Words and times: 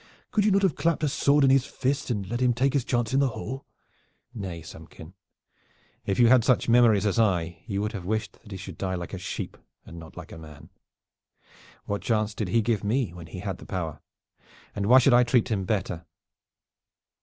"Could 0.31 0.45
you 0.45 0.49
not 0.49 0.63
have 0.63 0.73
clapped 0.73 1.03
a 1.03 1.07
sword 1.07 1.43
in 1.43 1.51
his 1.51 1.63
fist 1.67 2.09
and 2.09 2.27
let 2.27 2.39
him 2.39 2.55
take 2.55 2.73
his 2.73 2.83
chance 2.83 3.13
in 3.13 3.19
the 3.19 3.27
hall?" 3.27 3.67
"Nay, 4.33 4.63
Samkin, 4.63 5.13
if 6.07 6.19
you 6.19 6.25
had 6.27 6.43
such 6.43 6.67
memories 6.67 7.05
as 7.05 7.19
I, 7.19 7.61
you 7.67 7.83
would 7.83 7.91
have 7.91 8.03
wished 8.03 8.33
that 8.41 8.49
he 8.51 8.57
should 8.57 8.79
die 8.79 8.95
like 8.95 9.13
a 9.13 9.19
sheep 9.19 9.57
and 9.85 9.99
not 9.99 10.17
like 10.17 10.31
a 10.31 10.39
man. 10.39 10.71
What 11.85 12.01
chance 12.01 12.33
did 12.33 12.47
he 12.47 12.63
give 12.63 12.83
me 12.83 13.13
when 13.13 13.27
he 13.27 13.41
had 13.41 13.59
the 13.59 13.65
power? 13.67 14.01
And 14.75 14.87
why 14.87 14.97
should 14.97 15.13
I 15.13 15.23
treat 15.23 15.49
him 15.51 15.65
better? 15.65 16.07